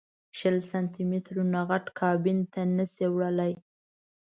شل 0.37 0.55
سانتي 0.69 1.03
مترو 1.11 1.43
نه 1.53 1.61
غټ 1.69 1.85
کابین 1.99 2.37
ته 2.53 2.61
نه 2.77 2.85
شې 2.93 3.07
وړلی. 3.11 3.53